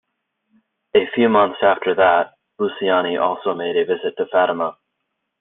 [0.95, 4.75] A few months after that, Luciani also made a visit to Fatima.